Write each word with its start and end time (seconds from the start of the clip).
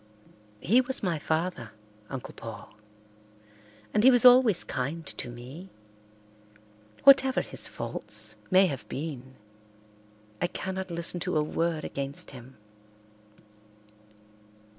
"He 0.61 0.81
was 0.81 1.03
my 1.03 1.19
father, 1.19 1.73
Uncle 2.09 2.33
Paul, 2.33 2.73
and 3.93 4.03
he 4.03 4.09
was 4.09 4.25
always 4.25 4.63
kind 4.63 5.05
to 5.05 5.29
me; 5.29 5.69
whatever 7.03 7.41
his 7.41 7.67
faults 7.67 8.35
may 8.49 8.65
have 8.65 8.89
been 8.89 9.35
I 10.41 10.47
cannot 10.47 10.89
listen 10.89 11.19
to 11.19 11.37
a 11.37 11.43
word 11.43 11.85
against 11.85 12.31
him." 12.31 12.57